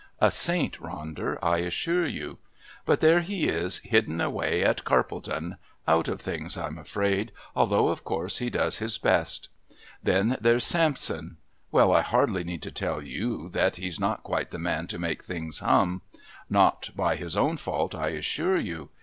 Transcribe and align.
A 0.19 0.31
saint, 0.31 0.79
Ronder, 0.79 1.37
I 1.43 1.59
assure 1.59 2.07
you. 2.07 2.39
But 2.87 3.01
there 3.01 3.19
he 3.19 3.45
is, 3.47 3.77
hidden 3.83 4.19
away 4.19 4.63
at 4.63 4.83
Carpledon 4.83 5.57
out 5.87 6.07
of 6.07 6.19
things, 6.19 6.57
I'm 6.57 6.79
afraid, 6.79 7.31
although 7.55 7.89
of 7.89 8.03
course 8.03 8.39
he 8.39 8.49
does 8.49 8.79
his 8.79 8.97
best. 8.97 9.49
Then 10.01 10.39
there's 10.41 10.65
Sampson. 10.65 11.37
Well, 11.71 11.91
I 11.91 12.01
hardly 12.01 12.43
need 12.43 12.63
to 12.63 12.71
tell 12.71 13.03
you 13.03 13.47
that 13.49 13.75
he's 13.75 13.99
not 13.99 14.23
quite 14.23 14.49
the 14.49 14.57
man 14.57 14.87
to 14.87 14.97
make 14.97 15.23
things 15.23 15.59
hum. 15.59 16.01
Not 16.49 16.89
by 16.95 17.15
his 17.15 17.37
own 17.37 17.57
fault 17.57 17.93
I 17.93 18.07
assure 18.09 18.57
you. 18.57 18.89